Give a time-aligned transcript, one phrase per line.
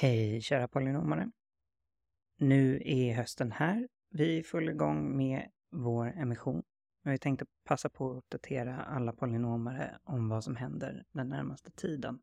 [0.00, 1.30] Hej kära polynomare!
[2.38, 3.88] Nu är hösten här.
[4.10, 6.62] Vi är full igång med vår emission.
[7.02, 12.22] Vi tänkte passa på att uppdatera alla polynomare om vad som händer den närmaste tiden.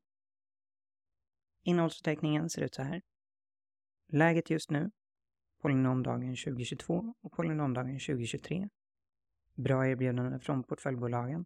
[1.63, 3.01] Innehållsförteckningen ser ut så här.
[4.07, 4.91] Läget just nu.
[5.61, 8.69] Polynomdagen 2022 och polynomdagen 2023.
[9.55, 11.45] Bra erbjudanden från portföljbolagen.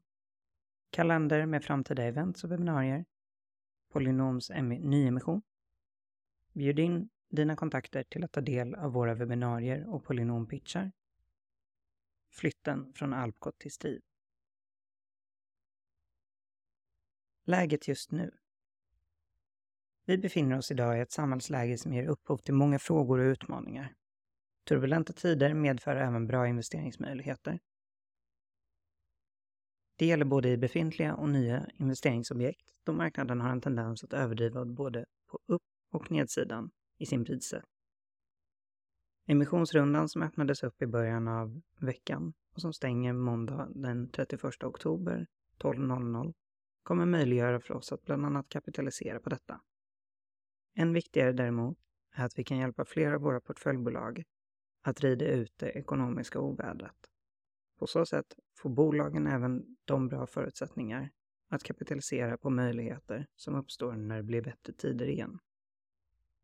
[0.90, 3.06] Kalender med framtida events och webbinarier.
[3.92, 5.42] Polynoms nyemission
[6.58, 10.92] Bjud in dina kontakter till att ta del av våra webbinarier och polynompitchar.
[12.30, 14.02] Flytten från Alpcot till STIV.
[17.46, 18.32] Läget just nu.
[20.06, 23.96] Vi befinner oss idag i ett samhällsläge som ger upphov till många frågor och utmaningar.
[24.64, 27.60] Turbulenta tider medför även bra investeringsmöjligheter.
[29.96, 34.66] Det gäller både i befintliga och nya investeringsobjekt då marknaden har en tendens att överdriva
[34.66, 37.64] både på upp och nedsidan i sin prisse.
[39.28, 45.28] Emissionsrundan som öppnades upp i början av veckan och som stänger måndag den 31 oktober
[45.60, 46.34] 12.00
[46.84, 49.62] kommer möjliggöra för oss att bland annat kapitalisera på detta.
[50.76, 51.78] Än viktigare däremot
[52.12, 54.24] är att vi kan hjälpa flera av våra portföljbolag
[54.82, 56.98] att rida ut det ekonomiska ovädret.
[57.80, 61.12] På så sätt får bolagen även de bra förutsättningar
[61.50, 65.40] att kapitalisera på möjligheter som uppstår när det blir bättre tider igen.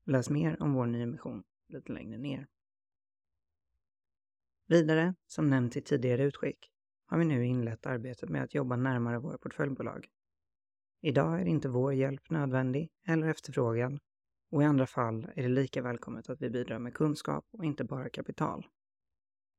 [0.05, 2.47] Läs mer om vår nyemission lite längre ner.
[4.67, 6.71] Vidare, som nämnt i tidigare utskick,
[7.05, 10.07] har vi nu inlett arbetet med att jobba närmare våra portföljbolag.
[11.01, 13.99] Idag är inte vår hjälp nödvändig eller efterfrågan
[14.51, 17.83] och i andra fall är det lika välkommet att vi bidrar med kunskap och inte
[17.83, 18.67] bara kapital.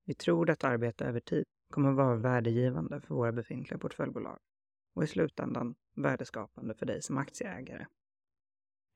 [0.05, 4.39] Vi tror att arbete över tid kommer att vara värdegivande för våra befintliga portföljbolag
[4.95, 7.87] och i slutändan värdeskapande för dig som aktieägare.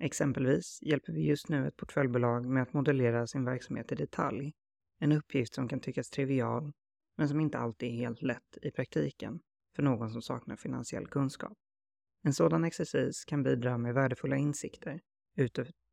[0.01, 4.53] Exempelvis hjälper vi just nu ett portföljbolag med att modellera sin verksamhet i detalj.
[4.99, 6.73] En uppgift som kan tyckas trivial,
[7.17, 9.41] men som inte alltid är helt lätt i praktiken
[9.77, 11.59] för någon som saknar finansiell kunskap.
[12.23, 15.01] En sådan exercis kan bidra med värdefulla insikter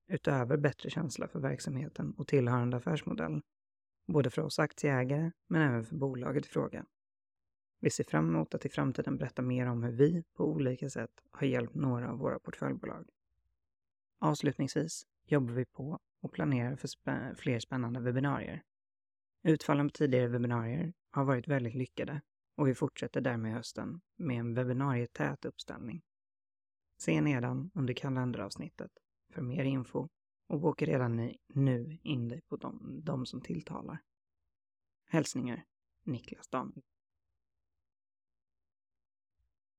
[0.07, 3.41] utöver bättre känsla för verksamheten och tillhörande affärsmodell,
[4.07, 6.85] både för oss aktieägare men även för bolaget i fråga.
[7.80, 11.12] Vi ser fram emot att i framtiden berätta mer om hur vi på olika sätt
[11.31, 13.09] har hjälpt några av våra portföljbolag.
[14.25, 18.63] Avslutningsvis jobbar vi på och planerar för spä fler spännande webbinarier.
[19.44, 22.22] Utfallen på tidigare webbinarier har varit väldigt lyckade
[22.56, 26.02] och vi fortsätter därmed hösten med en webbinarietät uppställning.
[26.97, 28.91] Se nedan under kalenderavsnittet
[29.34, 30.08] för mer info
[30.47, 34.02] och boka redan nu in dig på de, de som tilltalar.
[35.07, 35.66] Hälsningar
[36.03, 36.81] Niklas Dam.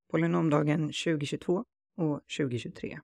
[0.09, 1.65] Polynomdagen 2022
[1.95, 2.99] och 2023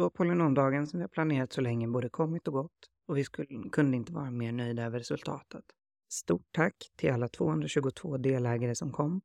[0.00, 3.70] då polynomdagen som vi har planerat så länge både kommit och gått och vi skulle,
[3.72, 5.64] kunde inte vara mer nöjda över resultatet.
[6.08, 9.20] Stort tack till alla 222 delägare som kom.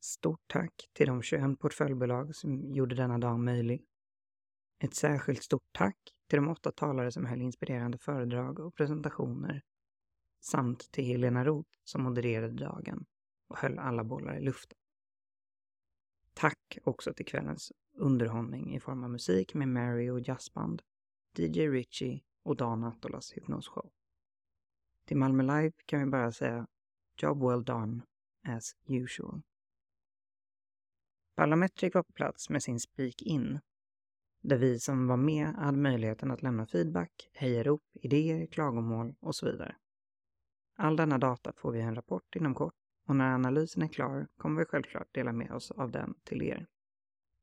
[0.00, 3.84] Stort tack till de 21 portföljbolag som gjorde denna dag möjlig.
[4.84, 5.96] Ett särskilt stort tack
[6.28, 9.62] till de åtta talare som höll inspirerande föredrag och presentationer
[10.40, 13.04] samt till Helena Roth som modererade dagen
[13.48, 14.78] och höll alla bollar i luften.
[16.34, 20.82] Tack också till kvällens underhållning i form av musik med Mary och jazzband,
[21.36, 23.90] DJ Richie och Dan Attolas hypnosshow.
[25.04, 26.66] Till Malmö Live kan vi bara säga
[27.16, 28.02] Job well done,
[28.42, 29.42] as usual.
[31.34, 33.60] Parlametric var på plats med sin Speak In,
[34.40, 39.46] där vi som var med hade möjligheten att lämna feedback, hejarop, idéer, klagomål och så
[39.46, 39.76] vidare.
[40.76, 44.60] All denna data får vi en rapport inom kort och när analysen är klar kommer
[44.60, 46.66] vi självklart dela med oss av den till er.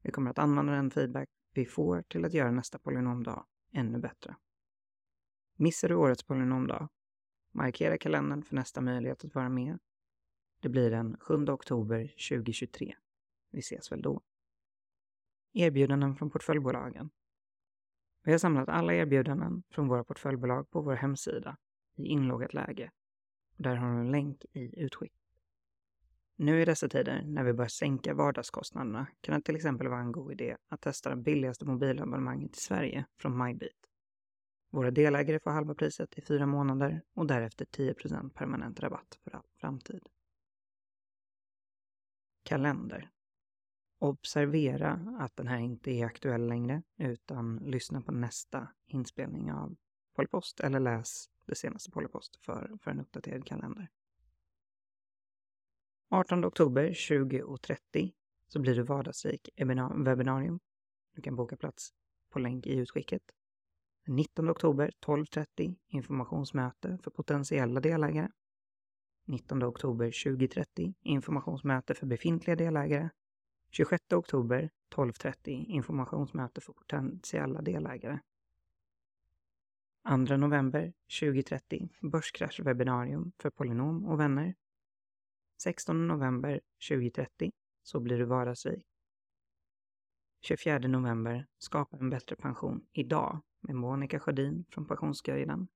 [0.02, 4.36] Vi kommer att använda den feedback vi får till att göra nästa polynomdag ännu bättre.
[5.56, 6.90] Missar du årets polynomdag?
[7.52, 9.80] Markera kalendern för nästa möjlighet att vara med.
[10.60, 12.96] Det blir den 7 oktober 2023.
[13.52, 14.22] Vi ses väl då.
[15.54, 17.10] Erbjudanden från portföljbolagen.
[18.24, 21.58] Vi har samlat alla erbjudanden från våra portföljbolag på vår hemsida
[21.96, 22.92] i inloggat läge.
[23.56, 25.21] Där har du en länk i utskick.
[26.42, 30.12] Nu i dessa tider, när vi bör sänka vardagskostnaderna, kan det till exempel vara en
[30.12, 33.90] god idé att testa det billigaste mobilabonnemanget i Sverige från MyBeat.
[34.72, 39.48] Våra delägare får halva priset i fyra månader och därefter 10% permanent rabatt för all
[39.60, 40.02] framtid.
[42.44, 43.10] Kalender.
[44.00, 49.76] Observera att den här inte är aktuell längre, utan lyssna på nästa inspelning av
[50.16, 53.90] Polypost eller läs det senaste Polypost för, för en uppdaterad kalender.
[56.14, 58.12] 18 oktober 20.30
[58.48, 59.50] så blir det vardagsrik
[60.06, 60.60] webbinarium.
[61.16, 61.94] Du kan boka plats
[62.30, 63.22] på länk i utskicket.
[64.08, 68.30] 19 oktober 12.30 informationsmöte för potentiella delägare.
[69.26, 73.10] 19 oktober 2030 informationsmöte för befintliga delägare.
[73.70, 78.20] 26 oktober 12.30 informationsmöte för potentiella delägare.
[80.28, 84.56] 2 november 2030 börskraschwebbinarium för Polynom och vänner.
[85.64, 87.52] 16 november 2030
[87.84, 88.86] Så blir du vardagsrik.
[90.42, 95.68] 24 november Skapa en bättre pension idag med Monica Sjödin från Pensionsguiden.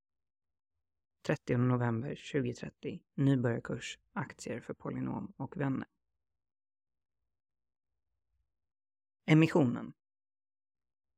[1.25, 5.88] 30 november 2030 Nybörjarkurs Aktier för Polynom och vänner.
[9.25, 9.93] Emissionen.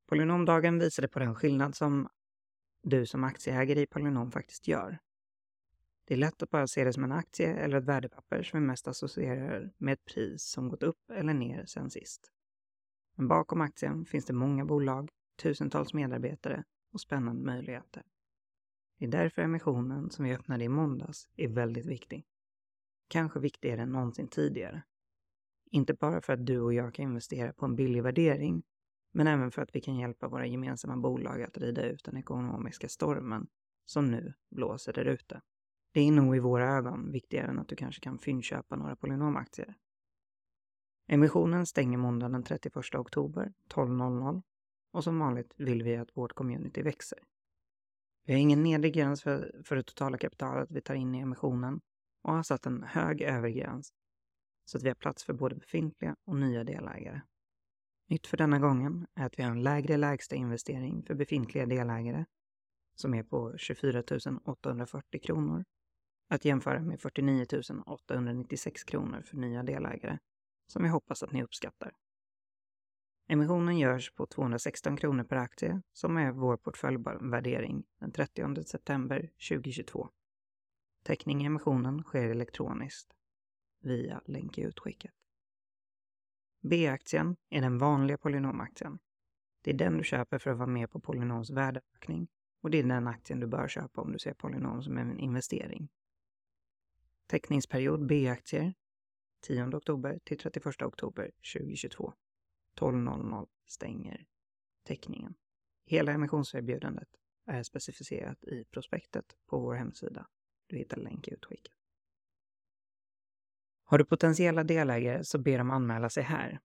[0.07, 2.09] Polynomdagen visade på den skillnad som
[2.83, 4.99] du som aktieägare i Polynom faktiskt gör.
[6.07, 8.65] Det är lätt att bara se det som en aktie eller ett värdepapper som vi
[8.65, 12.31] mest associerar med ett pris som gått upp eller ner sen sist.
[13.15, 15.09] Men bakom aktien finns det många bolag,
[15.41, 16.63] tusentals medarbetare
[16.93, 18.03] och spännande möjligheter.
[18.99, 22.25] Det är därför emissionen som vi öppnade i måndags är väldigt viktig.
[23.07, 24.83] Kanske viktigare än någonsin tidigare.
[25.71, 28.63] Inte bara för att du och jag kan investera på en billig värdering,
[29.11, 32.89] men även för att vi kan hjälpa våra gemensamma bolag att rida ut den ekonomiska
[32.89, 33.47] stormen
[33.85, 35.41] som nu blåser där ute.
[35.97, 39.75] Det är nog i våra ögon viktigare än att du kanske kan fyndköpa några polynomaktier.
[41.07, 44.41] Emissionen stänger måndagen den 31 oktober 12.00
[44.91, 47.19] och som vanligt vill vi att vårt community växer.
[48.25, 51.81] Vi har ingen nedre gräns för, för det totala kapitalet vi tar in i emissionen
[52.23, 53.93] och har satt en hög övergräns
[54.65, 57.21] så att vi har plats för både befintliga och nya delägare.
[58.09, 62.25] Nytt för denna gången är att vi har en lägre lägsta investering för befintliga delägare
[62.95, 64.03] som är på 24
[64.45, 65.65] 840 kronor
[66.27, 67.45] att jämföra med 49
[67.85, 70.17] 896 kronor för nya delägare
[70.67, 71.95] som jag hoppas att ni uppskattar.
[73.27, 80.09] Emissionen görs på 216 kronor per aktie som är vår portföljvärdering den 30 september 2022.
[81.03, 83.13] Täckning i emissionen sker elektroniskt
[83.81, 85.11] via länk i utskicket.
[86.61, 88.99] B-aktien är den vanliga polynomaktien.
[89.61, 92.27] Det är den du köper för att vara med på Polynoms värdeökning
[92.61, 95.89] och det är den aktien du bör köpa om du ser Polynom som en investering.
[97.27, 98.73] Teckningsperiod B-aktier
[99.41, 102.13] 10 oktober till 31 oktober 2022.
[102.79, 104.25] 12.00 stänger
[104.83, 105.35] teckningen.
[105.85, 107.09] Hela emissionserbjudandet
[107.45, 110.27] är specificerat i prospektet på vår hemsida.
[110.67, 111.73] Du hittar länk i utskicket.
[113.83, 116.59] Har du potentiella delägare så ber de anmäla sig här.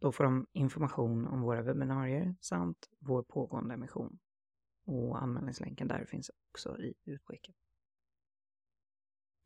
[0.00, 4.18] Då får de information om våra webbinarier samt vår pågående emission.
[4.84, 7.54] Och anmälningslänken där finns också i utskicket.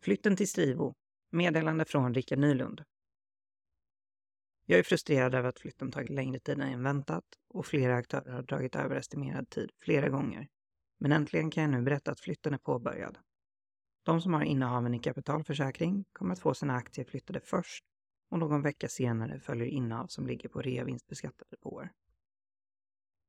[0.05, 0.95] Flytten till Strivo.
[1.31, 2.85] Meddelande från Rickard Nylund.
[4.67, 8.43] Jag är frustrerad över att flytten tagit längre tid än väntat och flera aktörer har
[8.43, 10.49] dragit över estimerad tid flera gånger.
[10.99, 13.19] Men äntligen kan jag nu berätta att flytten är påbörjad.
[14.03, 17.85] De som har innehaven i kapitalförsäkring kommer att få sina aktier flyttade först
[18.31, 21.93] och någon vecka senare följer innehav som ligger på reavinstbeskattade depåer.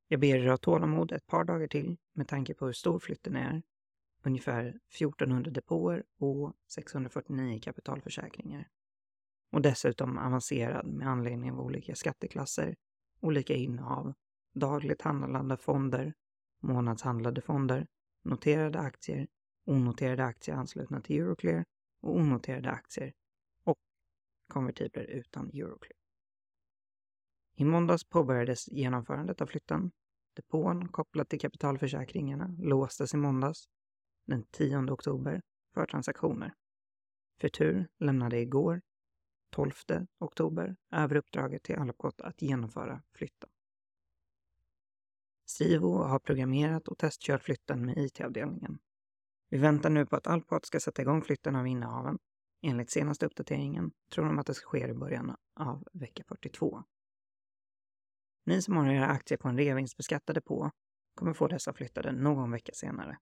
[0.08, 3.36] Jag ber er ha tålamod ett par dagar till med tanke på hur stor flytten
[3.36, 3.62] är.
[4.26, 8.70] Ungefär 1400 depåer och 649 kapitalförsäkringar.
[9.52, 12.76] Och dessutom avancerad med anledning av olika skatteklasser,
[13.20, 14.14] olika innehav,
[14.54, 16.14] dagligt handlande fonder,
[16.62, 17.88] månadshandlade fonder,
[18.24, 19.28] noterade aktier
[19.66, 21.66] onoterade aktier anslutna till Euroclear
[22.02, 23.14] och onoterade aktier
[23.64, 23.78] och
[24.48, 25.98] konvertibler utan Euroclear.
[27.56, 29.92] I måndags påbörjades genomförandet av flytten.
[30.36, 33.70] Depån kopplad till kapitalförsäkringarna låstes i måndags
[34.26, 35.42] den 10 oktober
[35.74, 36.54] för transaktioner.
[37.42, 38.82] Futur lämnade igår
[39.50, 39.72] 12
[40.20, 43.50] oktober över uppdraget till Alpcot att genomföra flytten.
[45.46, 48.80] Strivo har programmerat och testkört flytten med IT-avdelningen
[49.54, 52.20] vi väntar nu på att Alpcot ska sätta igång flytten av innehaven.
[52.62, 56.84] Enligt senaste uppdateringen tror de att det ska ske i början av vecka 42.
[58.46, 60.72] Ni som har era aktier på en reavinstbeskattade på
[61.16, 63.18] kommer få dessa flyttade någon vecka senare.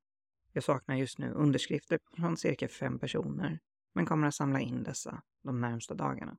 [0.54, 3.60] Jag saknar just nu underskrifter från cirka fem personer,
[3.94, 6.38] men kommer att samla in dessa de närmsta dagarna.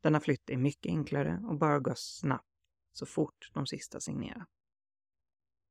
[0.00, 2.46] Denna flytt är mycket enklare och bör gå snabbt
[2.92, 4.48] så fort de sista signerat.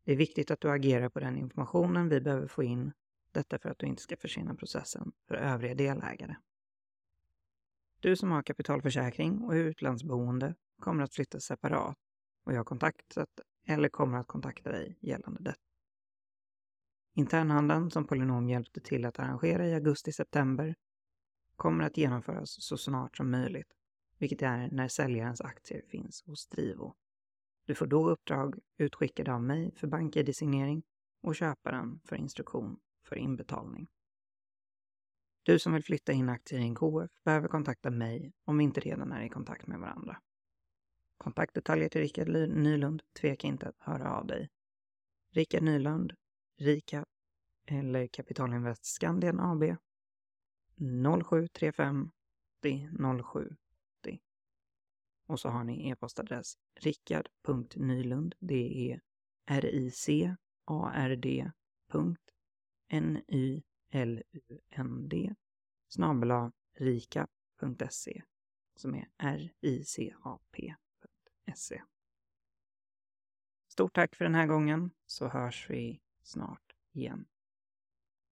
[0.05, 2.91] Det är viktigt att du agerar på den informationen vi behöver få in
[3.31, 6.35] detta för att du inte ska försena processen för övriga delägare.
[7.99, 11.97] Du som har kapitalförsäkring och är utlandsboende kommer att flytta separat
[12.43, 13.29] och jag har kontaktat
[13.67, 15.70] eller kommer att kontakta dig gällande detta.
[17.13, 20.75] Internhandeln som Polynom hjälpte till att arrangera i augusti-september
[21.55, 23.73] kommer att genomföras så snart som möjligt,
[24.17, 26.95] vilket är när säljarens aktier finns hos Drivo.
[27.65, 30.83] Du får då uppdrag utskickade av mig för bank-id-signering
[31.21, 33.87] och köparen för instruktion för inbetalning.
[35.43, 38.81] Du som vill flytta in aktier i en KF behöver kontakta mig om vi inte
[38.81, 40.21] redan är i kontakt med varandra.
[41.17, 44.49] Kontaktdetaljer till Rickard Nylund, tveka inte att höra av dig.
[45.31, 46.13] Rickard Nylund,
[46.61, 47.05] Rika
[47.65, 49.63] eller Kapitalinvest Skandian AB
[51.21, 52.11] 0735
[53.31, 53.55] 07
[55.31, 59.01] och så har ni e-postadress rickard.nylund, det är
[59.45, 60.31] R-I-C-A-R-D
[62.87, 64.15] N-Y-L-U-N-D
[65.87, 68.23] snabela rikap.se
[68.75, 70.61] som är R-I-C-A-P.se.
[73.67, 76.01] Stort tack för den här gången så hörs vi
[76.31, 77.25] snart igen.